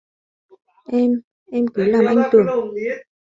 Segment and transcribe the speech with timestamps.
[1.01, 1.11] Em
[1.51, 2.47] em cứ làm Anh tưởng